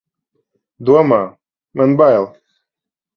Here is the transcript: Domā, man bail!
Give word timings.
Domā, 0.89 1.19
man 1.81 1.93
bail! 2.01 2.25